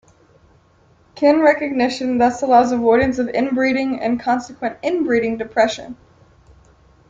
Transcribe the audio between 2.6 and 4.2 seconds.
avoidance of inbreeding and